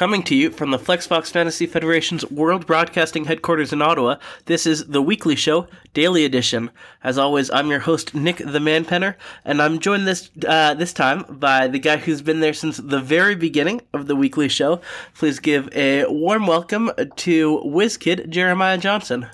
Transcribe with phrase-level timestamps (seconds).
[0.00, 4.86] Coming to you from the Flexbox Fantasy Federation's World Broadcasting headquarters in Ottawa, this is
[4.86, 6.70] The Weekly Show, Daily Edition.
[7.04, 11.26] As always, I'm your host, Nick the Manpenner, and I'm joined this uh, this time
[11.28, 14.80] by the guy who's been there since the very beginning of The Weekly Show.
[15.12, 19.26] Please give a warm welcome to WizKid Jeremiah Johnson.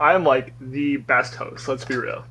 [0.00, 2.24] I am like the best host, let's be real.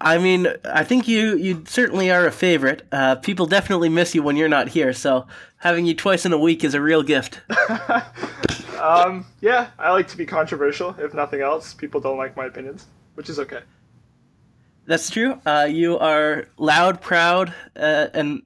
[0.00, 2.86] I mean, I think you you certainly are a favorite.
[2.92, 5.26] Uh, people definitely miss you when you're not here, so
[5.56, 7.40] having you twice in a week is a real gift.
[8.80, 10.94] um, yeah, I like to be controversial.
[10.98, 13.60] If nothing else, people don't like my opinions, which is okay.
[14.86, 15.40] That's true.
[15.44, 18.42] Uh, you are loud, proud, uh, and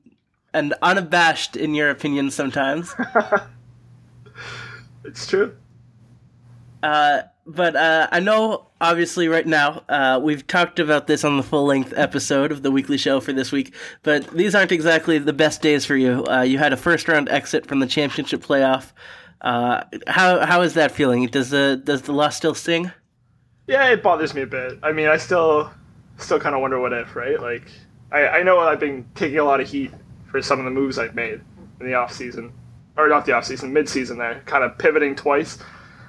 [0.55, 2.95] and unabashed in your opinions sometimes.
[5.05, 5.55] it's true.
[6.83, 11.43] Uh, but uh, I know, obviously, right now, uh, we've talked about this on the
[11.43, 15.33] full length episode of the weekly show for this week, but these aren't exactly the
[15.33, 16.25] best days for you.
[16.27, 18.93] Uh, you had a first round exit from the championship playoff.
[19.41, 21.27] Uh, how how is that feeling?
[21.27, 22.93] Does the does the loss still sting?
[23.67, 24.79] Yeah, it bothers me a bit.
[24.83, 25.71] I mean, I still
[26.19, 27.41] still kind of wonder what if, right?
[27.41, 27.65] Like,
[28.13, 29.91] I, I know I've been taking a lot of heat
[30.31, 31.41] for some of the moves I've made
[31.81, 32.53] in the off season,
[32.97, 34.19] or not the off season, mid season.
[34.19, 35.59] There, kind of pivoting twice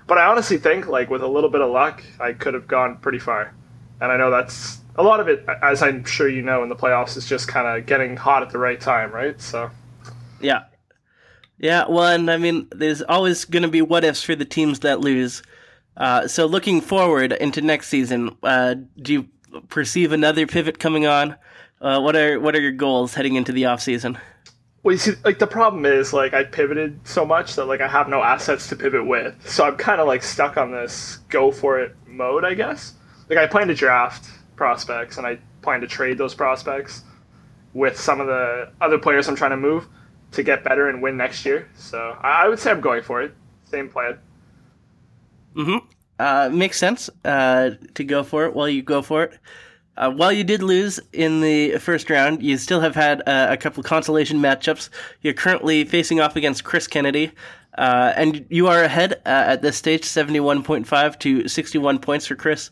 [0.08, 2.98] but I honestly think, like, with a little bit of luck, I could have gone
[2.98, 3.54] pretty far.
[4.02, 6.76] And I know that's a lot of it, as I'm sure you know, in the
[6.76, 9.40] playoffs, is just kind of getting hot at the right time, right?
[9.42, 9.72] So.
[10.42, 10.64] Yeah.
[11.58, 14.80] Yeah, well, and I mean, there's always going to be what ifs for the teams
[14.80, 15.42] that lose.
[15.96, 19.28] Uh, so looking forward into next season, uh, do you
[19.70, 21.36] perceive another pivot coming on?
[21.80, 24.18] Uh, what are what are your goals heading into the off season?
[24.84, 27.88] Well, you see, like the problem is, like I pivoted so much that like I
[27.88, 31.52] have no assets to pivot with, so I'm kind of like stuck on this go
[31.52, 32.94] for it mode, I guess.
[33.30, 37.04] Like I plan to draft prospects, and I plan to trade those prospects
[37.74, 39.88] with some of the other players I'm trying to move
[40.32, 41.70] to get better and win next year.
[41.76, 43.34] So I, would say I'm going for it.
[43.66, 44.20] Same plan.
[45.56, 45.88] Mm-hmm.
[46.20, 47.10] Uh, makes sense.
[47.24, 49.40] Uh, to go for it while you go for it.
[49.96, 53.58] Uh, while you did lose in the first round, you still have had uh, a
[53.58, 54.90] couple consolation matchups.
[55.22, 57.32] You're currently facing off against Chris Kennedy,
[57.78, 62.72] uh, and you are ahead uh, at this stage, 71.5 to 61 points for Chris.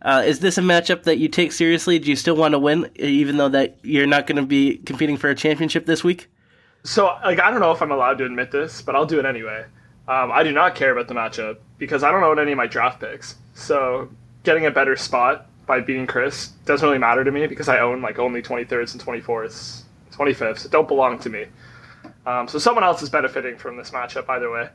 [0.00, 1.98] Uh, is this a matchup that you take seriously?
[1.98, 5.16] Do you still want to win, even though that you're not going to be competing
[5.16, 6.28] for a championship this week?
[6.84, 9.26] So, like, I don't know if I'm allowed to admit this, but I'll do it
[9.26, 9.64] anyway.
[10.08, 12.66] Um, I do not care about the matchup because I don't own any of my
[12.66, 13.36] draft picks.
[13.54, 14.08] So,
[14.42, 18.02] getting a better spot by beating Chris doesn't really matter to me because I own
[18.02, 20.66] like only 23rds and 24ths, 25ths.
[20.66, 21.46] It don't belong to me.
[22.26, 24.68] Um, so someone else is benefiting from this matchup either way.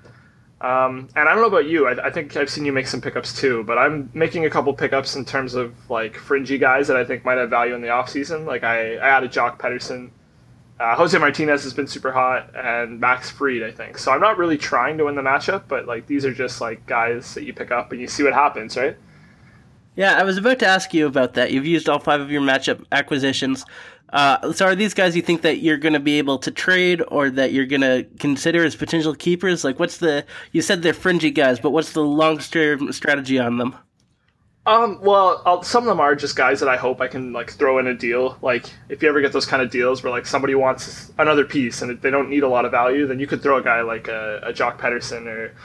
[0.60, 1.88] Um, and I don't know about you.
[1.88, 4.74] I, I, think I've seen you make some pickups too, but I'm making a couple
[4.74, 7.90] pickups in terms of like fringy guys that I think might have value in the
[7.90, 8.46] offseason.
[8.46, 10.10] Like I, I added Joc Pederson.
[10.80, 13.98] Uh, Jose Martinez has been super hot, and Max Fried, I think.
[13.98, 16.86] So I'm not really trying to win the matchup, but like these are just like
[16.88, 18.98] guys that you pick up and you see what happens, right?
[19.98, 21.52] Yeah, I was about to ask you about that.
[21.52, 23.66] You've used all five of your matchup acquisitions.
[24.14, 27.02] Uh, so are these guys you think that you're going to be able to trade
[27.08, 29.64] or that you're going to consider as potential keepers?
[29.64, 30.24] Like, what's the?
[30.52, 33.76] You said they're fringy guys, but what's the long term strategy on them?
[34.68, 37.50] Um, well, I'll, some of them are just guys that I hope I can like
[37.50, 38.38] throw in a deal.
[38.44, 41.82] Like, if you ever get those kind of deals where like somebody wants another piece
[41.82, 44.10] and they don't need a lot of value, then you could throw a guy like
[44.10, 45.56] a, a Joc Pederson or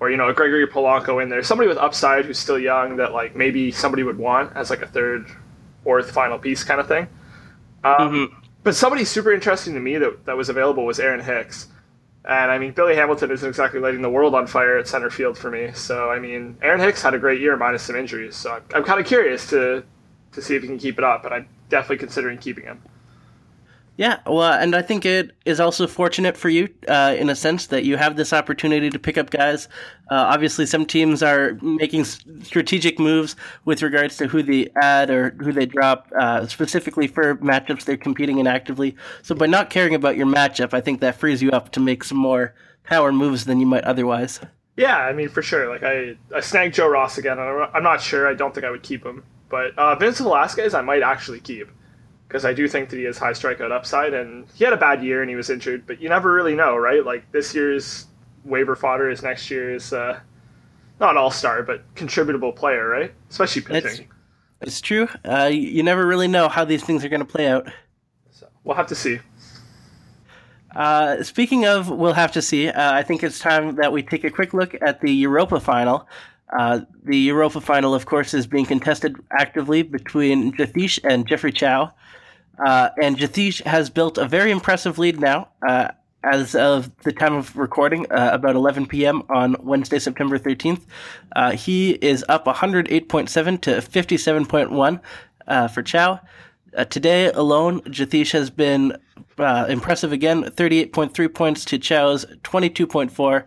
[0.00, 3.12] or you know a Gregory Polanco in there, somebody with upside who's still young that
[3.12, 5.26] like maybe somebody would want as like a third,
[5.82, 7.08] fourth final piece kind of thing.
[7.84, 8.38] Um, mm-hmm.
[8.62, 11.68] But somebody super interesting to me that that was available was Aaron Hicks,
[12.24, 15.38] and I mean Billy Hamilton isn't exactly lighting the world on fire at center field
[15.38, 15.72] for me.
[15.72, 18.84] So I mean Aaron Hicks had a great year minus some injuries, so I'm, I'm
[18.84, 19.84] kind of curious to
[20.32, 22.82] to see if he can keep it up, and I'm definitely considering keeping him.
[23.98, 27.68] Yeah, well, and I think it is also fortunate for you uh, in a sense
[27.68, 29.68] that you have this opportunity to pick up guys.
[30.10, 35.30] Uh, obviously, some teams are making strategic moves with regards to who they add or
[35.40, 38.94] who they drop, uh, specifically for matchups they're competing in actively.
[39.22, 42.04] So, by not caring about your matchup, I think that frees you up to make
[42.04, 44.40] some more power moves than you might otherwise.
[44.76, 45.70] Yeah, I mean, for sure.
[45.70, 48.28] Like, I, I snagged Joe Ross again, I'm not sure.
[48.28, 49.24] I don't think I would keep him.
[49.48, 51.70] But uh, Vince Velasquez, I might actually keep
[52.26, 55.02] because I do think that he has high strikeout upside, and he had a bad
[55.02, 57.04] year and he was injured, but you never really know, right?
[57.04, 58.06] Like this year's
[58.44, 60.20] waiver fodder is next year's uh,
[61.00, 63.12] not all star, but contributable player, right?
[63.30, 64.08] Especially pitching.
[64.60, 65.08] It's, it's true.
[65.24, 67.68] Uh, you never really know how these things are going to play out.
[68.30, 69.20] So we'll have to see.
[70.74, 72.68] Uh, speaking of, we'll have to see.
[72.68, 76.06] Uh, I think it's time that we take a quick look at the Europa final.
[76.56, 81.92] Uh, the Europa final, of course, is being contested actively between Jathish and Jeffrey Chow.
[82.64, 85.48] Uh, and Jathish has built a very impressive lead now.
[85.66, 85.88] Uh,
[86.26, 89.22] as of the time of recording, uh, about 11 p.m.
[89.28, 90.82] on Wednesday, September 13th.
[91.36, 95.00] Uh, he is up 108.7 to 57.1
[95.46, 96.20] uh, for Chow.
[96.76, 98.96] Uh, today alone, Jathish has been
[99.38, 103.44] uh, impressive again 38.3 points to Chow's 22.4.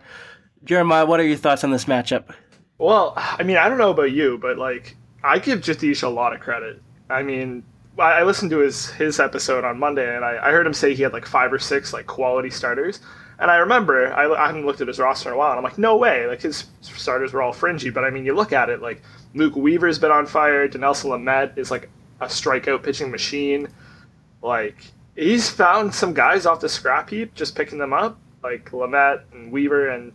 [0.64, 2.34] Jeremiah, what are your thoughts on this matchup?
[2.78, 6.32] Well, I mean, I don't know about you, but like, I give Jathish a lot
[6.32, 6.82] of credit.
[7.10, 7.62] I mean,
[7.98, 11.02] I listened to his his episode on Monday, and I, I heard him say he
[11.02, 13.00] had like five or six like quality starters.
[13.38, 15.64] And I remember I, I haven't looked at his roster in a while, and I'm
[15.64, 16.26] like, no way!
[16.26, 17.90] Like his starters were all fringy.
[17.90, 19.02] But I mean, you look at it, like
[19.34, 20.68] Luke Weaver's been on fire.
[20.68, 21.88] Dinelson Lamet is like
[22.20, 23.68] a strikeout pitching machine.
[24.42, 24.76] Like
[25.16, 29.50] he's found some guys off the scrap heap, just picking them up, like Lamet and
[29.50, 30.12] Weaver, and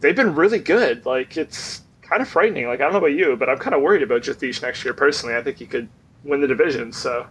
[0.00, 1.04] they've been really good.
[1.04, 2.66] Like it's kind of frightening.
[2.66, 4.94] Like I don't know about you, but I'm kind of worried about Jathish next year
[4.94, 5.34] personally.
[5.34, 5.88] I think he could
[6.26, 6.92] win the division.
[6.92, 7.26] So.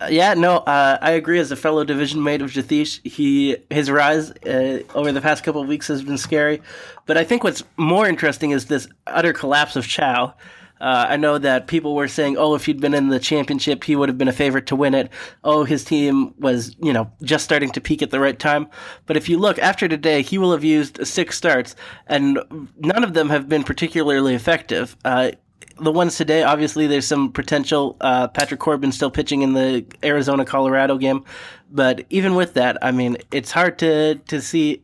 [0.00, 1.40] Uh, yeah, no, uh, I agree.
[1.40, 5.60] As a fellow division mate of Jathish, he his rise uh, over the past couple
[5.60, 6.62] of weeks has been scary.
[7.06, 10.34] But I think what's more interesting is this utter collapse of Chow.
[10.80, 13.96] Uh, I know that people were saying, "Oh, if he'd been in the championship, he
[13.96, 15.10] would have been a favorite to win it."
[15.42, 18.68] Oh, his team was, you know, just starting to peak at the right time.
[19.06, 21.74] But if you look after today, he will have used six starts,
[22.06, 22.38] and
[22.78, 24.96] none of them have been particularly effective.
[25.04, 25.32] Uh,
[25.80, 27.96] the ones today, obviously, there's some potential.
[28.00, 31.24] Uh, Patrick Corbin still pitching in the Arizona Colorado game,
[31.70, 34.82] but even with that, I mean, it's hard to to see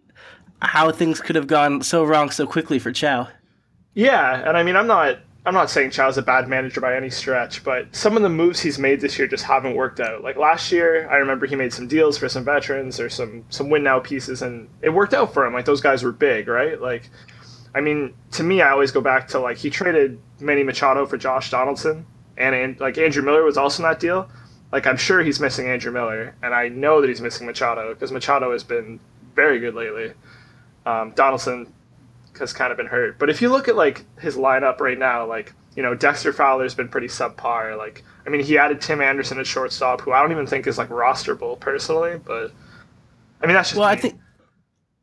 [0.62, 3.28] how things could have gone so wrong so quickly for Chow.
[3.94, 7.10] Yeah, and I mean, I'm not I'm not saying Chow's a bad manager by any
[7.10, 10.22] stretch, but some of the moves he's made this year just haven't worked out.
[10.22, 13.68] Like last year, I remember he made some deals for some veterans or some some
[13.68, 15.52] win now pieces, and it worked out for him.
[15.52, 16.80] Like those guys were big, right?
[16.80, 17.10] Like,
[17.74, 21.16] I mean, to me, I always go back to like he traded Manny Machado for
[21.16, 22.06] Josh Donaldson,
[22.36, 24.28] and, and like Andrew Miller was also in that deal.
[24.70, 28.12] Like I'm sure he's missing Andrew Miller, and I know that he's missing Machado because
[28.12, 29.00] Machado has been
[29.34, 30.12] very good lately.
[30.86, 31.72] Um, Donaldson
[32.38, 33.18] has kind of been hurt.
[33.18, 36.74] But if you look at like his lineup right now, like you know Dexter Fowler's
[36.74, 37.76] been pretty subpar.
[37.76, 40.78] Like I mean, he added Tim Anderson at shortstop, who I don't even think is
[40.78, 42.18] like rosterable personally.
[42.24, 42.52] But
[43.42, 43.96] I mean, that's just well, me.
[43.96, 44.20] I think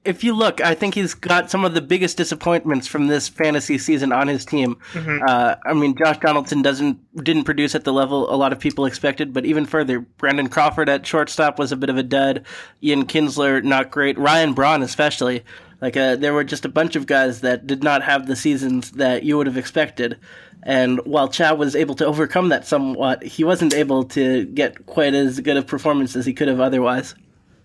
[0.04, 3.78] if you look, I think he's got some of the biggest disappointments from this fantasy
[3.78, 4.78] season on his team.
[4.94, 5.20] Mm-hmm.
[5.28, 8.86] Uh, I mean, Josh Donaldson doesn't didn't produce at the level a lot of people
[8.86, 12.46] expected, but even further, Brandon Crawford at shortstop was a bit of a dud.
[12.82, 14.18] Ian Kinsler not great.
[14.18, 15.44] Ryan Braun especially.
[15.82, 18.92] Like uh, there were just a bunch of guys that did not have the seasons
[18.92, 20.18] that you would have expected.
[20.64, 25.16] And while Chow was able to overcome that somewhat, he wasn't able to get quite
[25.16, 27.16] as good a performance as he could have otherwise.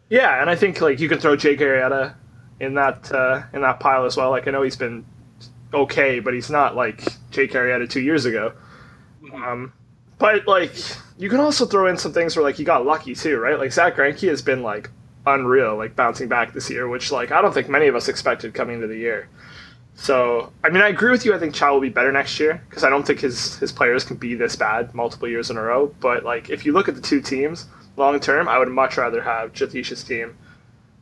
[0.09, 2.15] Yeah, and I think like you can throw Jake Arrieta
[2.61, 4.31] in that uh, in that pile as well.
[4.31, 5.05] Like I know he's been
[5.73, 8.53] okay, but he's not like Jake Arrieta two years ago.
[9.33, 9.73] Um,
[10.19, 10.75] but like
[11.19, 13.59] you can also throw in some things where like he got lucky too, right?
[13.59, 14.91] Like Zack Greinke has been like
[15.27, 18.55] unreal, like bouncing back this year, which like I don't think many of us expected
[18.55, 19.29] coming into the year.
[19.95, 21.35] So I mean, I agree with you.
[21.35, 24.05] I think Chow will be better next year because I don't think his his players
[24.05, 25.95] can be this bad multiple years in a row.
[26.01, 27.67] But like if you look at the two teams
[27.97, 30.37] long term, I would much rather have Jathish's team.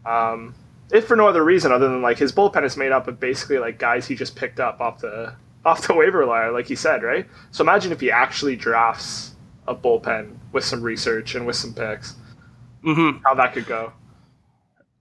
[0.07, 0.55] Um,
[0.95, 3.59] if for no other reason other than like his bullpen is made up of basically
[3.59, 7.03] like guys he just picked up off the off the waiver wire, like he said,
[7.03, 7.27] right?
[7.51, 9.35] So imagine if he actually drafts
[9.67, 12.15] a bullpen with some research and with some picks,
[12.85, 13.23] mm-hmm.
[13.25, 13.93] how that could go.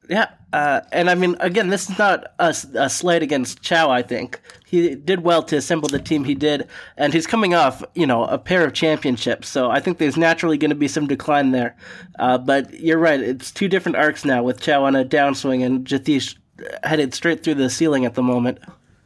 [0.10, 3.90] Yeah, uh, and I mean, again, this is not a, a slight against Chow.
[3.90, 7.84] I think he did well to assemble the team he did, and he's coming off,
[7.96, 9.48] you know, a pair of championships.
[9.48, 11.76] So I think there's naturally going to be some decline there.
[12.20, 15.86] Uh, but you're right; it's two different arcs now, with Chow on a downswing and
[15.88, 16.36] Jathish
[16.84, 18.60] headed straight through the ceiling at the moment.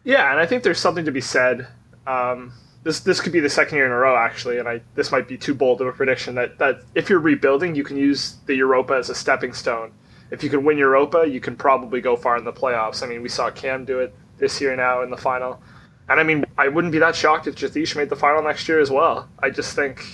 [0.04, 1.68] Yeah, and I think there's something to be said.
[2.08, 5.12] Um, this this could be the second year in a row, actually, and I this
[5.12, 8.38] might be too bold of a prediction that that if you're rebuilding, you can use
[8.48, 9.92] the Europa as a stepping stone
[10.32, 13.04] if you can win Europa, you can probably go far in the playoffs.
[13.04, 15.62] I mean, we saw Cam do it this year now in the final.
[16.10, 18.80] And I mean, I wouldn't be that shocked if Jathish made the final next year
[18.80, 19.30] as well.
[19.40, 20.06] I just think,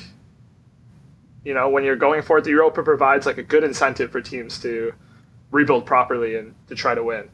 [1.44, 4.22] you know, when you're going for it, the Europa provides like a good incentive for
[4.22, 4.94] teams to
[5.52, 7.30] rebuild properly and to try to win.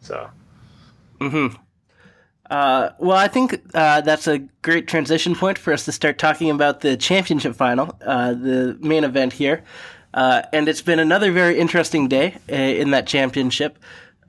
[0.00, 0.28] So.
[1.20, 1.48] Hmm.
[2.50, 6.50] Uh, well, I think uh, that's a great transition point for us to start talking
[6.50, 9.64] about the championship final, uh, the main event here.
[10.14, 13.78] Uh, and it's been another very interesting day uh, in that championship.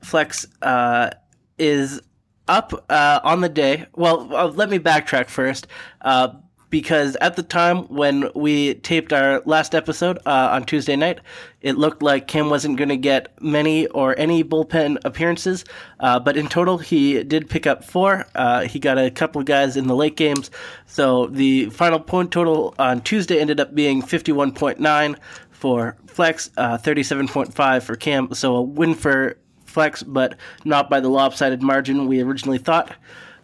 [0.02, 1.10] Flex uh,
[1.58, 2.00] is
[2.48, 3.86] up uh, on the day.
[3.94, 5.68] Well, uh, let me backtrack first.
[6.02, 6.34] Uh,
[6.68, 11.20] because at the time when we taped our last episode on Tuesday night,
[11.62, 15.64] it looked like Kim wasn't going to get many or any bullpen appearances.
[16.00, 18.26] But in total, he did pick up four.
[18.68, 20.50] He got a couple of guys in the late games.
[20.86, 25.16] So the final point total on Tuesday ended up being 51.9
[25.56, 28.32] for Flex, uh, 37.5 for Cam.
[28.34, 32.94] So a win for Flex, but not by the lopsided margin we originally thought.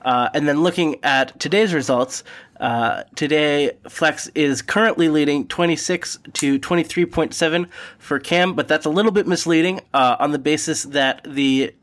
[0.03, 2.25] Uh, and then looking at today's results,
[2.61, 9.13] uh, today Flex is currently leading 26 to 23.7 for Cam, but that's a little
[9.13, 11.75] bit misleading uh, on the basis that the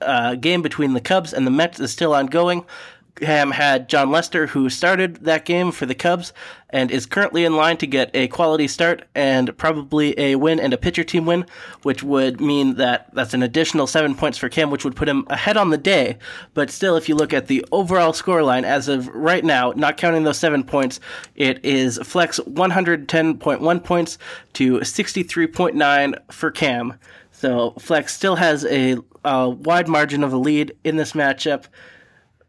[0.00, 2.64] uh, game between the Cubs and the Mets is still ongoing.
[3.16, 6.32] Cam had Jon Lester, who started that game for the Cubs
[6.68, 10.74] and is currently in line to get a quality start and probably a win and
[10.74, 11.46] a pitcher team win,
[11.82, 15.26] which would mean that that's an additional seven points for Cam, which would put him
[15.30, 16.18] ahead on the day.
[16.52, 20.24] But still, if you look at the overall scoreline as of right now, not counting
[20.24, 21.00] those seven points,
[21.34, 24.18] it is Flex 110.1 points
[24.54, 26.94] to 63.9 for Cam.
[27.32, 31.64] So Flex still has a, a wide margin of a lead in this matchup.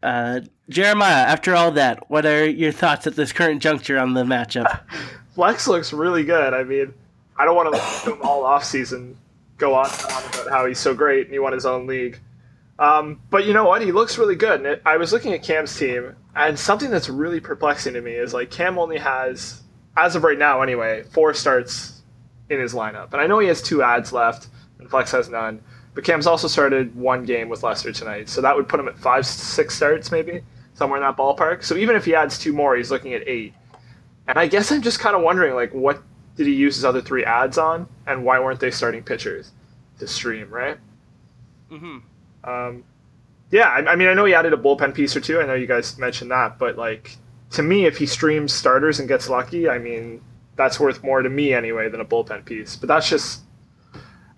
[0.04, 4.24] Uh, Jeremiah, after all that, what are your thoughts at this current juncture on the
[4.24, 4.82] matchup?
[5.36, 6.54] Flex looks really good.
[6.54, 6.94] I mean,
[7.38, 9.18] I don't want to let him all off season
[9.58, 12.20] go on and on about how he's so great and he won his own league.
[12.80, 13.82] Um, but you know what?
[13.82, 14.60] He looks really good.
[14.60, 18.14] And it, I was looking at Cam's team, and something that's really perplexing to me
[18.14, 19.62] is like Cam only has,
[19.96, 22.02] as of right now anyway, four starts
[22.50, 23.14] in his lineup.
[23.14, 24.48] And I know he has two ads left,
[24.80, 25.62] and Flex has none.
[25.98, 29.00] But Cam's also started one game with Lester tonight, so that would put him at
[29.00, 30.44] five, six starts maybe,
[30.76, 31.64] somewhere in that ballpark.
[31.64, 33.56] So even if he adds two more, he's looking at eight.
[34.28, 36.04] And I guess I'm just kind of wondering, like, what
[36.36, 39.54] did he use his other three ads on, and why weren't they starting pitchers
[39.98, 40.78] to stream, right?
[41.72, 41.98] Mm-hmm.
[42.48, 42.84] Um,
[43.50, 45.42] yeah, I, I mean, I know he added a bullpen piece or two.
[45.42, 47.18] I know you guys mentioned that, but like
[47.54, 50.22] to me, if he streams starters and gets lucky, I mean,
[50.58, 52.76] that's worth more to me anyway than a bullpen piece.
[52.76, 53.42] But that's just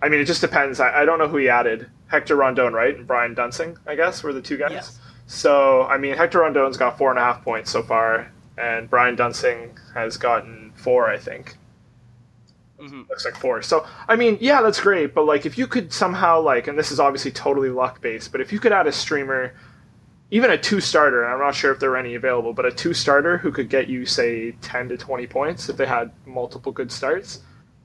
[0.02, 0.80] I mean, it just depends.
[0.80, 1.88] I, I don't know who he added.
[2.06, 2.96] Hector Rondon, right?
[2.96, 4.72] And Brian Duensing, I guess, were the two guys.
[4.72, 4.98] Yes.
[5.26, 9.16] So, I mean, Hector Rondon's got four and a half points so far, and Brian
[9.16, 11.56] Duensing has gotten four, I think.
[12.80, 13.02] Mm-hmm.
[13.08, 13.62] Looks like four.
[13.62, 15.14] So, I mean, yeah, that's great.
[15.14, 18.40] But, like, if you could somehow, like, and this is obviously totally luck based, but
[18.40, 19.54] if you could add a streamer,
[20.30, 22.72] even a two starter, and I'm not sure if there are any available, but a
[22.72, 26.72] two starter who could get you, say, 10 to 20 points if they had multiple
[26.72, 27.40] good starts,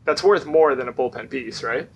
[0.06, 1.90] that's worth more than a bullpen piece, right?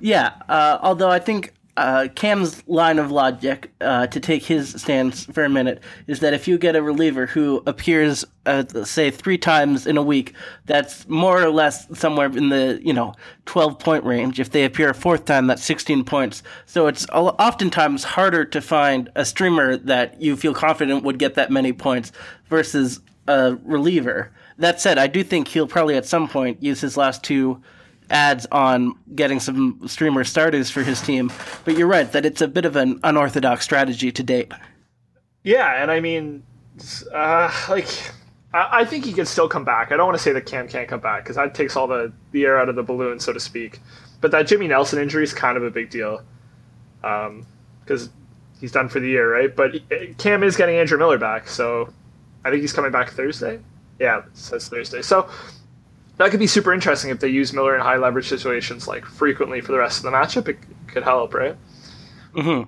[0.00, 5.24] Yeah, uh, although I think uh, Cam's line of logic, uh, to take his stance
[5.26, 9.38] for a minute, is that if you get a reliever who appears, uh, say, three
[9.38, 10.34] times in a week,
[10.66, 13.14] that's more or less somewhere in the you know
[13.46, 14.40] twelve point range.
[14.40, 16.42] If they appear a fourth time, that's sixteen points.
[16.66, 21.50] So it's oftentimes harder to find a streamer that you feel confident would get that
[21.52, 22.10] many points
[22.48, 24.32] versus a reliever.
[24.58, 27.62] That said, I do think he'll probably at some point use his last two
[28.10, 31.32] ads on getting some streamer starters for his team.
[31.64, 34.52] But you're right that it's a bit of an unorthodox strategy to date.
[35.44, 36.42] Yeah, and I mean,
[37.14, 37.88] uh, like,
[38.52, 39.92] I, think he can still come back.
[39.92, 42.12] I don't want to say that Cam can't come back because that takes all the,
[42.32, 43.80] the air out of the balloon, so to speak.
[44.20, 46.22] But that Jimmy Nelson injury is kind of a big deal
[47.00, 48.12] because um,
[48.60, 49.54] he's done for the year, right?
[49.54, 49.76] But
[50.18, 51.92] Cam is getting Andrew Miller back, so
[52.44, 53.60] I think he's coming back Thursday.
[53.98, 55.02] Yeah, it says Thursday.
[55.02, 55.28] So
[56.18, 59.60] that could be super interesting if they use Miller in high leverage situations like frequently
[59.60, 60.48] for the rest of the matchup.
[60.48, 60.58] It
[60.88, 61.56] could help, right?
[62.34, 62.62] Hmm.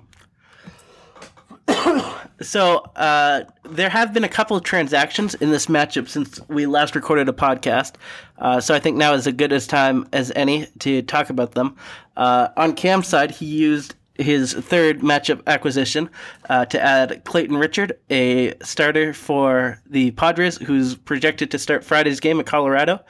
[2.41, 6.95] so uh, there have been a couple of transactions in this matchup since we last
[6.95, 7.95] recorded a podcast.
[8.37, 11.51] Uh, so I think now is as good as time as any to talk about
[11.51, 11.75] them.
[12.17, 16.09] Uh, on Cam's side, he used his third matchup acquisition
[16.49, 22.19] uh, to add Clayton Richard, a starter for the Padres, who's projected to start Friday's
[22.19, 23.03] game at Colorado.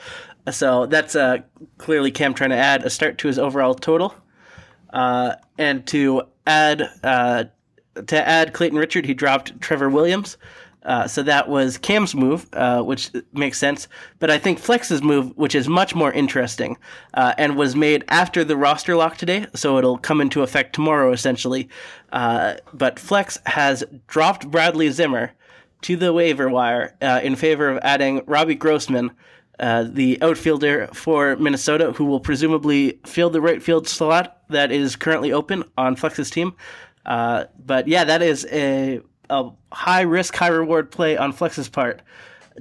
[0.50, 1.40] So that's uh,
[1.78, 4.16] clearly Cam trying to add a start to his overall total.
[4.92, 7.46] Uh, and to add uh,
[8.08, 10.38] to add Clayton Richard, he dropped Trevor Williams.
[10.84, 13.88] Uh, so that was Cam's move, uh, which makes sense.
[14.18, 16.76] But I think Flex's move, which is much more interesting,
[17.14, 21.14] uh, and was made after the roster lock today, so it'll come into effect tomorrow,
[21.14, 21.70] essentially.
[22.12, 25.34] But Flex has dropped Bradley Zimmer
[25.82, 29.12] to the waiver wire in favor of adding Robbie Grossman,
[29.62, 34.96] uh, the outfielder for Minnesota, who will presumably fill the right field slot that is
[34.96, 36.54] currently open on Flex's team.
[37.06, 39.02] but yeah, that is a
[39.32, 42.02] a high risk, high reward play on Flex's part.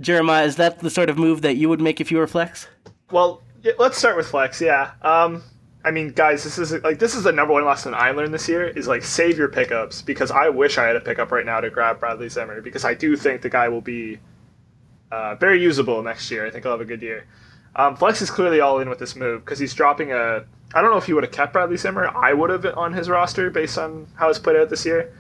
[0.00, 2.68] Jeremiah, is that the sort of move that you would make if you were Flex?
[3.10, 3.42] Well,
[3.78, 4.60] let's start with Flex.
[4.60, 4.92] Yeah.
[5.02, 5.42] Um,
[5.84, 8.48] I mean, guys, this is like this is the number one lesson I learned this
[8.48, 11.60] year is like save your pickups because I wish I had a pickup right now
[11.60, 14.18] to grab Bradley Zimmer because I do think the guy will be
[15.10, 16.46] uh, very usable next year.
[16.46, 17.26] I think he'll have a good year.
[17.76, 20.44] Um, Flex is clearly all in with this move because he's dropping a.
[20.72, 22.08] I don't know if he would have kept Bradley Zimmer.
[22.08, 25.12] I would have on his roster based on how it's played out this year.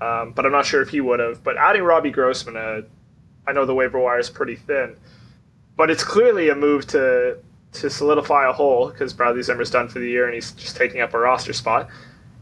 [0.00, 1.44] Um, but I'm not sure if he would have.
[1.44, 2.82] But adding Robbie Grossman, uh,
[3.46, 4.96] I know the waiver wire is pretty thin,
[5.76, 7.38] but it's clearly a move to
[7.72, 11.00] to solidify a hole because Bradley Zimmer's done for the year and he's just taking
[11.00, 11.88] up a roster spot.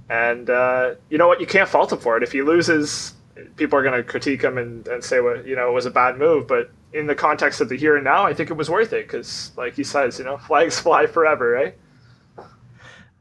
[0.08, 1.40] And uh, you know what?
[1.40, 2.22] You can't fault him for it.
[2.22, 3.14] If he loses,
[3.56, 5.90] people are going to critique him and, and say what you know it was a
[5.90, 6.46] bad move.
[6.46, 9.06] But in the context of the here and now, I think it was worth it
[9.06, 11.78] because, like he says, you know, flags fly forever, right?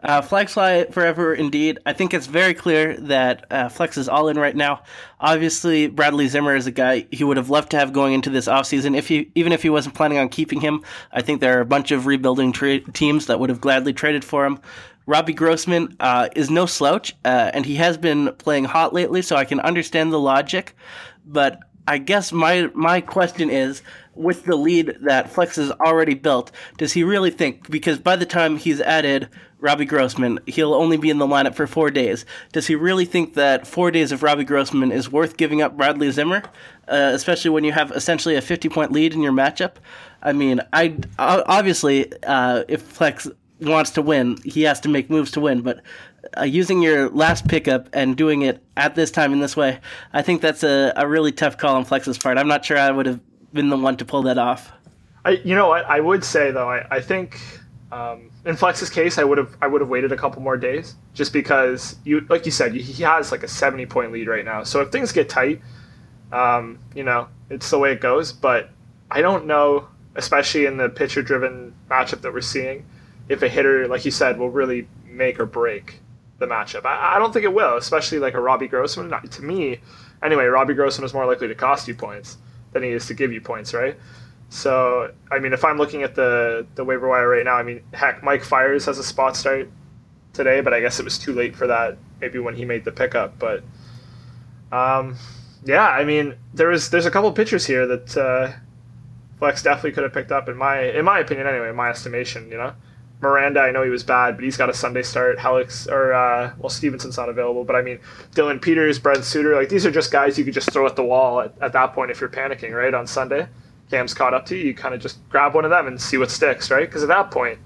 [0.04, 1.80] Uh, flags fly forever, indeed.
[1.86, 4.84] I think it's very clear that uh, Flex is all in right now.
[5.20, 8.48] Obviously, Bradley Zimmer is a guy he would have loved to have going into this
[8.48, 8.96] offseason.
[8.96, 11.66] If he, even if he wasn't planning on keeping him, I think there are a
[11.66, 14.60] bunch of rebuilding tra- teams that would have gladly traded for him.
[15.08, 19.36] Robbie Grossman uh, is no slouch, uh, and he has been playing hot lately, so
[19.36, 20.76] I can understand the logic.
[21.26, 23.82] But I guess my my question is,
[24.14, 27.70] with the lead that Flex has already built, does he really think?
[27.70, 29.30] Because by the time he's added
[29.60, 32.26] Robbie Grossman, he'll only be in the lineup for four days.
[32.52, 36.12] Does he really think that four days of Robbie Grossman is worth giving up Bradley
[36.12, 36.44] Zimmer,
[36.88, 39.76] uh, especially when you have essentially a fifty point lead in your matchup?
[40.22, 43.28] I mean, I obviously uh, if Flex
[43.62, 45.62] wants to win, he has to make moves to win.
[45.62, 45.82] But
[46.38, 49.80] uh, using your last pickup and doing it at this time in this way,
[50.14, 52.38] I think that's a, a really tough call on Flex's part.
[52.38, 53.20] I'm not sure I would have
[53.54, 54.72] been the one to pull that off.
[55.26, 57.40] I, you know what, I would say though, I, I think
[57.92, 60.96] um, in Flex's case, I would have I would have waited a couple more days
[61.14, 64.64] just because you like you said he has like a 70 point lead right now.
[64.64, 65.62] So if things get tight,
[66.32, 68.32] um, you know it's the way it goes.
[68.32, 68.70] But
[69.10, 72.86] I don't know, especially in the pitcher driven matchup that we're seeing
[73.30, 76.00] if a hitter, like you said, will really make or break
[76.40, 76.86] the matchup.
[76.86, 79.12] I, I don't think it will, especially like a Robbie Grossman.
[79.30, 79.80] To me,
[80.22, 82.38] anyway, Robbie Grossman is more likely to cost you points
[82.74, 83.98] than he is to give you points, right?
[84.50, 87.82] So, I mean, if I'm looking at the the waiver wire right now, I mean,
[87.94, 89.70] heck, Mike Fiers has a spot start
[90.34, 91.98] today, but I guess it was too late for that.
[92.22, 93.64] Maybe when he made the pickup, but
[94.72, 95.18] um,
[95.66, 98.52] yeah, I mean, there was there's a couple pitchers here that uh,
[99.40, 102.50] Flex definitely could have picked up in my in my opinion anyway, in my estimation.
[102.50, 102.74] You know,
[103.20, 105.40] Miranda, I know he was bad, but he's got a Sunday start.
[105.40, 108.00] Helix or uh, well, Stevenson's not available, but I mean
[108.36, 111.04] Dillon Peters, Brent Suter, like these are just guys you could just throw at the
[111.04, 112.94] wall at, at that point if you're panicking, right?
[112.94, 113.48] On Sunday,
[113.90, 116.18] Cam's caught up to you, you kind of just grab one of them and see
[116.18, 116.88] what sticks, right?
[116.88, 117.58] Because at that point,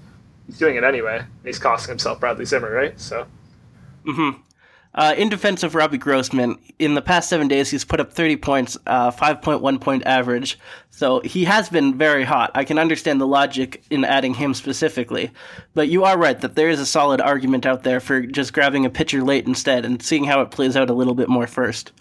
[0.46, 1.22] he's doing it anyway.
[1.44, 2.98] he's costing himself Bradley Zimmer, right?
[2.98, 3.26] So.
[4.06, 4.40] Mm-hmm.
[4.94, 8.36] Uh, in defense of Robbie Grossman, in the past seven days, he's put up 30
[8.36, 10.58] points, uh, 5.1 point average.
[10.90, 12.50] So he has been very hot.
[12.54, 15.30] I can understand the logic in adding him specifically.
[15.72, 18.84] But you are right that there is a solid argument out there for just grabbing
[18.84, 21.92] a pitcher late instead and seeing how it plays out a little bit more first.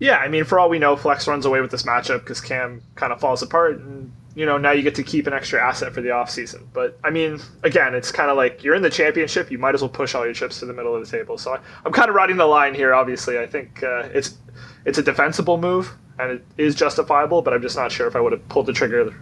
[0.00, 2.82] Yeah, I mean, for all we know, Flex runs away with this matchup because Cam
[2.96, 5.92] kind of falls apart and you know, now you get to keep an extra asset
[5.92, 6.66] for the offseason.
[6.72, 9.80] But I mean, again, it's kind of like you're in the championship, you might as
[9.80, 11.38] well push all your chips to the middle of the table.
[11.38, 12.94] So I, am kind of riding the line here.
[12.94, 14.36] Obviously, I think uh, it's
[14.84, 18.20] it's a defensible move and it is justifiable, but I'm just not sure if I
[18.20, 19.14] would have pulled the trigger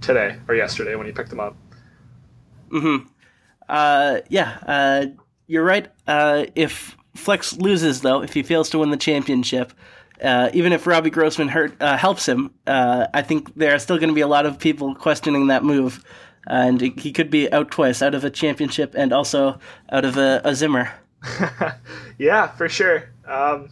[0.00, 1.56] today or yesterday when you picked them up.
[2.70, 2.96] Hmm.
[3.68, 4.58] Uh, yeah.
[4.66, 5.06] Uh,
[5.46, 5.88] you're right.
[6.06, 9.72] Uh, if Flex loses, though, if he fails to win the championship,
[10.22, 13.98] uh, even if Robbie Grossman hurt uh, helps him, uh, I think there are still
[13.98, 16.04] going to be a lot of people questioning that move,
[16.46, 19.58] and he could be out twice, out of a championship and also
[19.90, 20.92] out of a, a Zimmer.
[22.18, 23.10] yeah, for sure.
[23.26, 23.70] Um,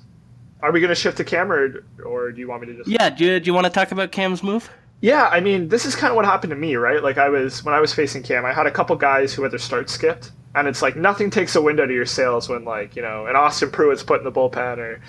[0.63, 2.89] are we going to shift to Cam, or, or do you want me to just?
[2.89, 4.71] Yeah, do you, do you want to talk about Cam's move?
[5.01, 7.03] Yeah, I mean, this is kind of what happened to me, right?
[7.03, 9.51] Like I was when I was facing Cam, I had a couple guys who had
[9.51, 12.65] their start skipped, and it's like nothing takes a wind out of your sails when
[12.65, 15.01] like you know an Austin Pruitt's put in the bullpen or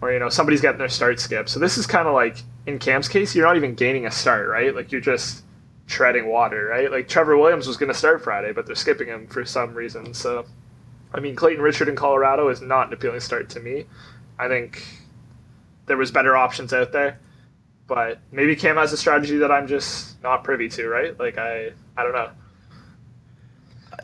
[0.00, 1.48] or you know somebody's getting their start skip.
[1.48, 4.48] So this is kind of like in Cam's case, you're not even gaining a start,
[4.48, 4.74] right?
[4.74, 5.42] Like you're just
[5.86, 6.90] treading water, right?
[6.90, 10.12] Like Trevor Williams was going to start Friday, but they're skipping him for some reason.
[10.12, 10.44] So,
[11.14, 13.86] I mean, Clayton Richard in Colorado is not an appealing start to me.
[14.38, 14.86] I think
[15.86, 17.18] there was better options out there,
[17.86, 21.18] but maybe Cam has a strategy that I'm just not privy to, right?
[21.18, 22.30] Like I, I don't know.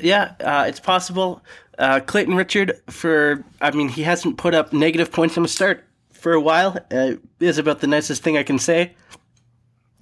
[0.00, 1.42] Yeah, uh, it's possible.
[1.78, 5.84] Uh, Clayton Richard, for I mean, he hasn't put up negative points from the start
[6.12, 6.78] for a while.
[6.90, 8.94] Uh, is about the nicest thing I can say.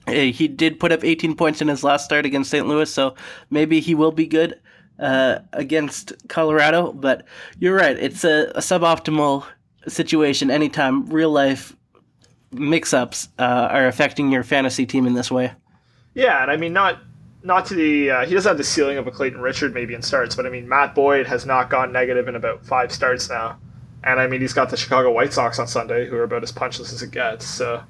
[0.06, 2.66] Uh, he did put up 18 points in his last start against St.
[2.66, 3.14] Louis, so
[3.50, 4.58] maybe he will be good
[4.98, 6.92] uh, against Colorado.
[6.92, 7.24] But
[7.58, 9.44] you're right; it's a, a suboptimal
[9.88, 11.76] situation anytime real life
[12.52, 15.52] mix-ups uh, are affecting your fantasy team in this way.
[16.14, 16.98] Yeah, and I mean, not
[17.44, 20.02] not to the uh, he doesn't have the ceiling of a Clayton Richard maybe in
[20.02, 23.58] starts, but I mean Matt Boyd has not gone negative in about five starts now,
[24.04, 26.52] and I mean he's got the Chicago White Sox on Sunday, who are about as
[26.52, 27.46] punchless as it gets.
[27.46, 27.82] So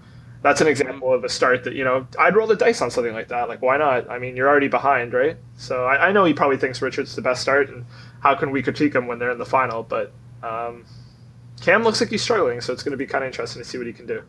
[0.42, 3.12] that's an example of a start that you know I'd roll the dice on something
[3.12, 3.48] like that.
[3.48, 4.10] Like why not?
[4.10, 5.36] I mean you're already behind, right?
[5.56, 7.84] So I, I know he probably thinks Richard's the best start, and
[8.20, 9.82] how can we critique him when they're in the final?
[9.82, 10.12] But
[10.42, 10.86] um,
[11.60, 13.78] Cam looks like he's struggling, so it's going to be kind of interesting to see
[13.78, 14.22] what he can do.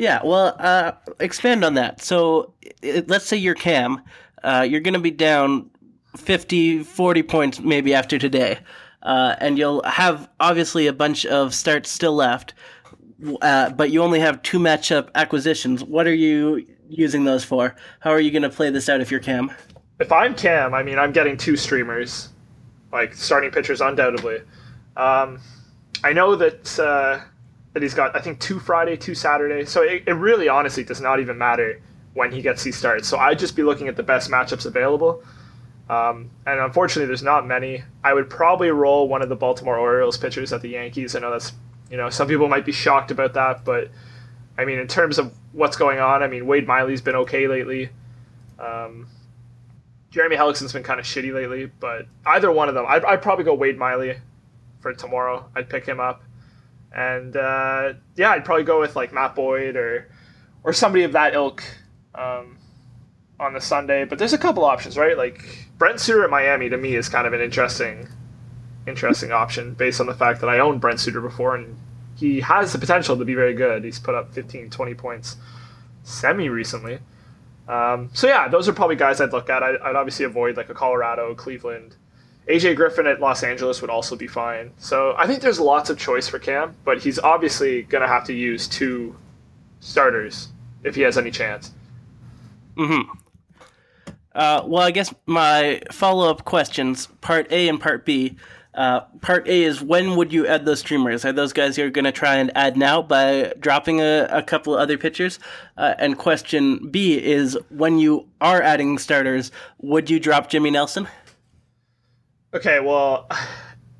[0.00, 2.00] Yeah, well, uh, expand on that.
[2.00, 4.00] So it, let's say you're Cam.
[4.42, 5.68] uh, you're going to be down
[6.16, 8.60] 50, 40 points maybe after today.
[9.02, 12.54] Uh, and you'll have obviously a bunch of starts still left,
[13.42, 15.84] uh, but you only have two matchup acquisitions.
[15.84, 17.76] What are you using those for?
[17.98, 19.52] How are you going to play this out if you're Cam?
[19.98, 22.30] If I'm Cam, I mean, I'm getting two streamers,
[22.90, 24.38] like starting pitchers, undoubtedly.
[24.96, 25.40] Um,
[26.02, 27.20] I know that uh,
[27.72, 29.64] that he's got, I think, two Friday, two Saturday.
[29.64, 31.80] So it, it really, honestly, does not even matter
[32.14, 33.08] when he gets these starts.
[33.08, 35.22] So I'd just be looking at the best matchups available.
[35.88, 37.82] Um, and unfortunately, there's not many.
[38.04, 41.16] I would probably roll one of the Baltimore Orioles pitchers at the Yankees.
[41.16, 41.52] I know that's,
[41.90, 43.90] you know, some people might be shocked about that, but
[44.56, 47.88] I mean, in terms of what's going on, I mean, Wade Miley's been okay lately.
[48.58, 49.08] Um,
[50.10, 53.44] Jeremy Hellickson's been kind of shitty lately, but either one of them, I'd, I'd, probably
[53.44, 54.18] go Wade Miley
[54.80, 55.48] for tomorrow.
[55.56, 56.22] I'd pick him up,
[56.94, 60.08] and uh, yeah, I'd probably go with like Matt Boyd or
[60.62, 61.62] or somebody of that ilk.
[62.14, 62.58] Um,
[63.40, 65.16] on the Sunday, but there's a couple options, right?
[65.16, 68.06] Like Brent Suter at Miami to me is kind of an interesting,
[68.86, 71.76] interesting option based on the fact that I owned Brent Suter before and
[72.16, 73.82] he has the potential to be very good.
[73.82, 75.36] He's put up 15, 20 points
[76.02, 76.98] semi recently.
[77.66, 79.62] Um, so yeah, those are probably guys I'd look at.
[79.62, 81.96] I'd, I'd obviously avoid like a Colorado, Cleveland.
[82.48, 84.72] AJ Griffin at Los Angeles would also be fine.
[84.78, 88.24] So I think there's lots of choice for Cam, but he's obviously going to have
[88.26, 89.14] to use two
[89.80, 90.48] starters
[90.82, 91.72] if he has any chance.
[92.76, 93.02] Hmm.
[94.34, 98.36] Uh, well, I guess my follow up questions, part A and part B.
[98.72, 101.24] Uh, part A is when would you add those streamers?
[101.24, 104.74] Are those guys you're going to try and add now by dropping a, a couple
[104.74, 105.40] of other pitchers?
[105.76, 111.08] Uh, and question B is when you are adding starters, would you drop Jimmy Nelson?
[112.52, 113.28] Okay, well,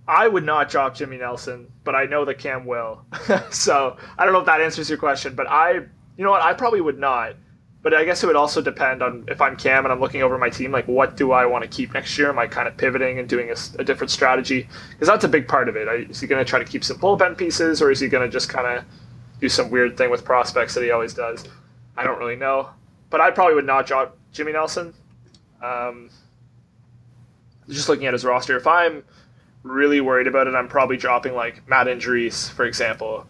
[0.09, 3.05] I would not drop Jimmy Nelson, but I know that Cam will.
[3.51, 6.55] so I don't know if that answers your question, but I, you know what, I
[6.55, 7.37] probably would not
[7.83, 10.37] but I guess it would also depend on if I'm Cam and I'm looking over
[10.37, 12.29] my team, like what do I want to keep next year?
[12.29, 14.69] Am I kind of pivoting and doing a, a different strategy?
[14.91, 16.11] Because that's a big part of it.
[16.11, 18.31] Is he going to try to keep some bullpen pieces, or is he going to
[18.31, 18.85] just kind of
[19.41, 21.45] do some weird thing with prospects that he always does?
[21.97, 22.69] I don't really know.
[23.09, 24.93] But I probably would not drop Jimmy Nelson.
[25.63, 26.11] Um,
[27.69, 29.05] just looking at his roster, if I'm
[29.63, 33.27] really worried about it, I'm probably dropping like Matt Andriese, for example,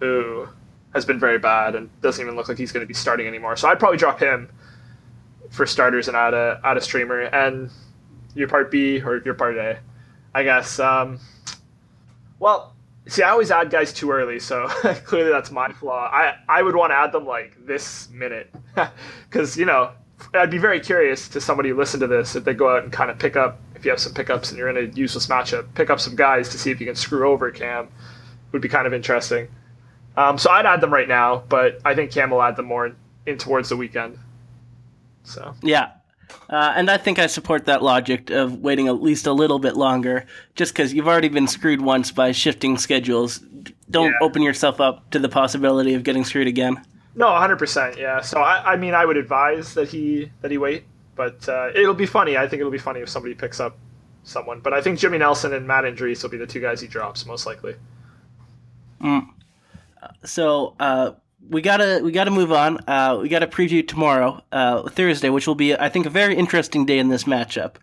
[0.00, 0.48] who
[0.94, 3.56] has been very bad and doesn't even look like he's going to be starting anymore.
[3.56, 4.48] So I'd probably drop him
[5.50, 7.22] for starters and add a add a streamer.
[7.22, 7.70] And
[8.34, 9.78] your part B or your part A,
[10.34, 10.78] I guess.
[10.78, 11.20] Um,
[12.38, 12.74] well,
[13.06, 14.66] see, I always add guys too early, so
[15.04, 16.10] clearly that's my flaw.
[16.12, 18.52] I I would want to add them like this minute,
[19.30, 19.92] because you know
[20.32, 22.92] I'd be very curious to somebody who listen to this if they go out and
[22.92, 25.66] kind of pick up if you have some pickups and you're in a useless matchup,
[25.74, 27.88] pick up some guys to see if you can screw over Cam.
[28.52, 29.48] Would be kind of interesting.
[30.16, 32.86] Um, so I'd add them right now, but I think Cam will add them more
[32.86, 34.18] in, in towards the weekend.
[35.24, 35.90] So yeah,
[36.48, 39.76] uh, and I think I support that logic of waiting at least a little bit
[39.76, 43.40] longer, just because you've already been screwed once by shifting schedules.
[43.90, 44.18] Don't yeah.
[44.22, 46.82] open yourself up to the possibility of getting screwed again.
[47.14, 47.98] No, 100%.
[47.98, 48.22] Yeah.
[48.22, 50.84] So I, I mean, I would advise that he that he wait,
[51.16, 52.36] but uh, it'll be funny.
[52.36, 53.76] I think it'll be funny if somebody picks up
[54.24, 54.60] someone.
[54.60, 57.26] But I think Jimmy Nelson and Matt Andriese will be the two guys he drops
[57.26, 57.74] most likely.
[59.00, 59.34] Mm
[60.24, 61.12] so uh,
[61.48, 62.78] we gotta we gotta move on.
[62.88, 66.86] Uh, we gotta preview tomorrow, uh, Thursday, which will be I think a very interesting
[66.86, 67.76] day in this matchup.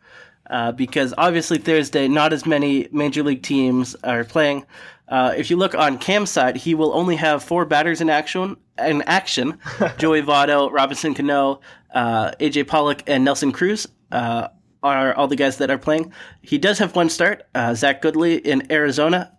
[0.49, 4.65] Uh, because obviously Thursday, not as many major league teams are playing.
[5.07, 8.57] Uh, if you look on Cam's side, he will only have four batters in action.
[8.77, 9.59] In action,
[9.97, 11.61] Joey Votto, Robinson Cano,
[11.93, 16.11] uh, AJ Pollock, and Nelson Cruz are all the guys that are playing.
[16.41, 17.43] He does have one start,
[17.75, 19.31] Zack Godley in Arizona.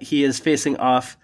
[0.00, 1.16] he is facing off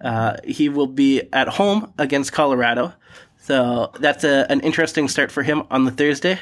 [0.00, 2.94] uh, he will be at home against Colorado.
[3.38, 6.40] So that's a, an interesting start for him on the Thursday.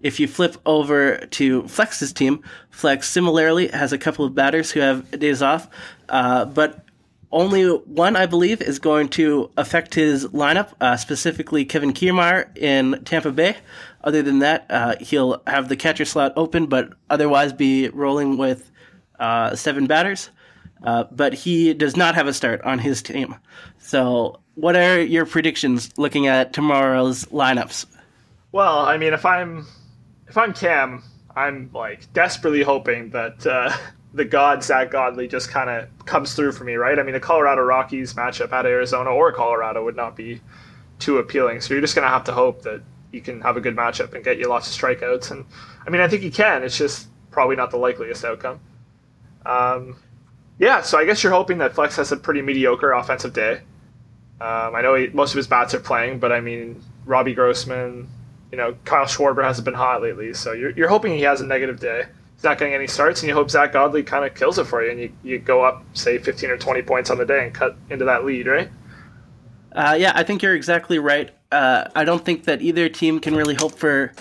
[0.00, 4.80] If you flip over to Flex's team, Flex similarly has a couple of batters who
[4.80, 5.68] have days off,
[6.08, 6.84] uh, but
[7.32, 13.02] only one, I believe, is going to affect his lineup, uh, specifically Kevin Kiermaier in
[13.04, 13.56] Tampa Bay.
[14.04, 18.70] Other than that, uh, he'll have the catcher slot open, but otherwise be rolling with
[19.18, 20.30] uh, seven batters.
[20.82, 23.34] Uh, but he does not have a start on his team.
[23.78, 27.86] So, what are your predictions looking at tomorrow's lineups?
[28.52, 29.66] Well, I mean, if I'm
[30.28, 31.02] if I'm Cam,
[31.34, 33.76] I'm like desperately hoping that uh,
[34.16, 36.98] the god Zack Godley just kind of comes through for me, right?
[36.98, 40.40] I mean, the Colorado Rockies matchup at Arizona or Colorado would not be
[40.98, 41.60] too appealing.
[41.60, 44.24] So you're just gonna have to hope that you can have a good matchup and
[44.24, 45.30] get you lots of strikeouts.
[45.30, 45.44] And
[45.86, 46.62] I mean, I think you can.
[46.62, 48.58] It's just probably not the likeliest outcome.
[49.44, 49.96] Um,
[50.58, 53.60] yeah, so I guess you're hoping that Flex has a pretty mediocre offensive day.
[54.40, 58.08] Um, I know he, most of his bats are playing, but I mean Robbie Grossman,
[58.50, 61.46] you know, Kyle Schwarber hasn't been hot lately, so you're, you're hoping he has a
[61.46, 62.04] negative day.
[62.42, 64.90] Not getting any starts, and you hope Zack Godley kind of kills it for you,
[64.90, 67.76] and you, you go up, say, 15 or 20 points on the day and cut
[67.90, 68.68] into that lead, right?
[69.72, 71.30] Uh, yeah, I think you're exactly right.
[71.50, 74.12] Uh, I don't think that either team can really hope for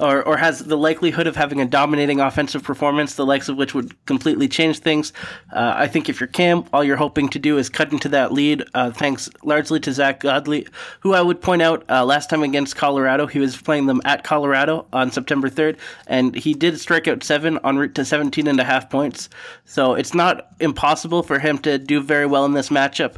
[0.00, 3.74] or, or has the likelihood of having a dominating offensive performance, the likes of which
[3.74, 5.12] would completely change things.
[5.52, 8.32] Uh, I think if you're Cam, all you're hoping to do is cut into that
[8.32, 10.66] lead, uh, thanks largely to Zack Godley,
[11.00, 14.24] who I would point out uh, last time against Colorado, he was playing them at
[14.24, 18.58] Colorado on September 3rd, and he did strike out seven en route to 17 and
[18.58, 19.28] a half points.
[19.64, 23.16] So it's not impossible for him to do very well in this matchup.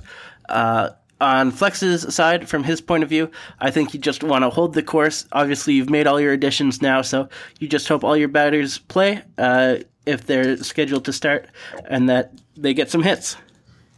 [1.21, 4.75] On Flex's side, from his point of view, I think you just want to hold
[4.75, 5.27] the course.
[5.33, 9.23] Obviously, you've made all your additions now, so you just hope all your batters play
[9.39, 11.49] uh, if they're scheduled to start
[11.89, 13.37] and that they get some hits.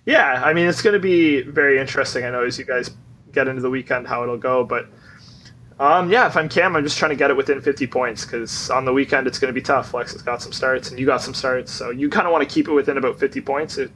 [0.06, 2.90] Yeah, I mean, it's going to be very interesting, I know, as you guys
[3.32, 4.64] get into the weekend, how it'll go.
[4.64, 4.86] But
[5.80, 8.70] um, yeah, if I'm Cam, I'm just trying to get it within 50 points because
[8.70, 9.90] on the weekend it's going to be tough.
[9.90, 12.48] Flex has got some starts and you got some starts, so you kind of want
[12.48, 13.76] to keep it within about 50 points.
[13.76, 13.90] It,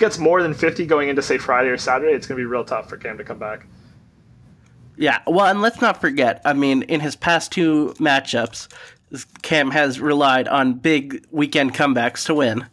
[0.00, 2.64] gets more than 50 going into say Friday or Saturday, it's going to be real
[2.64, 3.66] tough for Cam to come back.
[4.96, 6.42] Yeah, well, and let's not forget.
[6.44, 8.68] I mean, in his past two matchups,
[9.42, 12.66] Cam has relied on big weekend comebacks to win.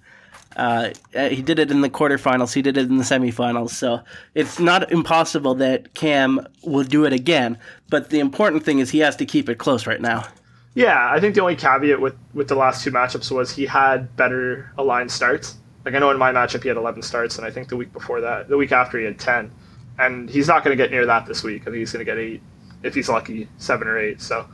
[0.56, 2.54] Uh, he did it in the quarterfinals.
[2.54, 3.70] He did it in the semifinals.
[3.70, 4.02] So
[4.34, 7.60] it's not impossible that Cam will do it again.
[7.90, 10.26] But the important thing is he has to keep it close right now.
[10.74, 14.16] Yeah, I think the only caveat with with the last two matchups was he had
[14.16, 15.58] better aligned starts.
[15.88, 17.94] Like I know in my matchup he had 11 starts, and I think the week
[17.94, 19.50] before that, the week after he had 10,
[19.98, 21.62] and he's not going to get near that this week.
[21.62, 22.42] I think he's going to get eight
[22.84, 24.20] if he's lucky, seven or eight.
[24.20, 24.46] So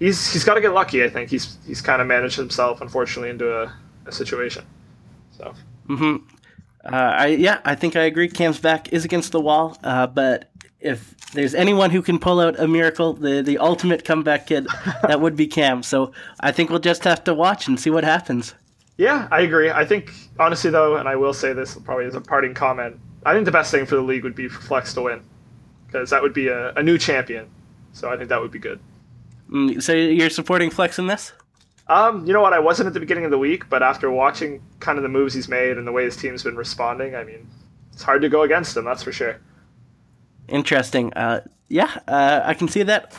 [0.00, 1.04] he's he's got to get lucky.
[1.04, 3.72] I think he's he's kind of managed himself, unfortunately, into a,
[4.06, 4.64] a situation.
[5.38, 5.54] So.
[5.86, 6.16] Hmm.
[6.84, 8.28] Uh, I yeah, I think I agree.
[8.28, 10.50] Cam's back is against the wall, uh, but
[10.80, 14.66] if there's anyone who can pull out a miracle, the the ultimate comeback kid,
[15.02, 15.84] that would be Cam.
[15.84, 18.56] So I think we'll just have to watch and see what happens.
[18.96, 19.70] Yeah, I agree.
[19.70, 23.34] I think honestly though, and I will say this probably as a parting comment, I
[23.34, 25.22] think the best thing for the league would be for Flex to win
[25.86, 27.48] because that would be a, a, new champion.
[27.92, 28.80] So I think that would be good.
[29.50, 31.32] Mm, so you're supporting Flex in this?
[31.88, 32.52] Um, you know what?
[32.52, 35.34] I wasn't at the beginning of the week, but after watching kind of the moves
[35.34, 37.48] he's made and the way his team's been responding, I mean,
[37.92, 38.84] it's hard to go against him.
[38.84, 39.40] That's for sure.
[40.48, 41.12] Interesting.
[41.14, 43.12] Uh, yeah, uh, I can see that.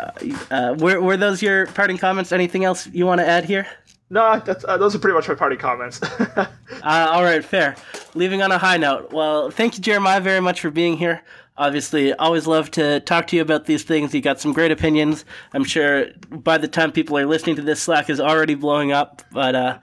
[0.00, 0.10] Uh,
[0.50, 2.32] uh were, were those your parting comments?
[2.32, 3.66] Anything else you want to add here?
[4.10, 6.02] No, that's, uh, those are pretty much my party comments.
[6.36, 6.46] uh,
[6.82, 7.76] all right, fair.
[8.14, 9.12] Leaving on a high note.
[9.12, 11.22] Well, thank you, Jeremiah, very much for being here.
[11.58, 14.14] Obviously, always love to talk to you about these things.
[14.14, 15.24] You got some great opinions.
[15.52, 19.22] I'm sure by the time people are listening to this, Slack is already blowing up.
[19.32, 19.78] But uh,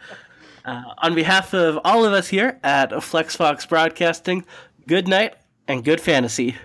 [0.63, 4.45] uh on behalf of all of us here at FlexFox Broadcasting,
[4.88, 5.35] good night
[5.67, 6.55] and good fantasy.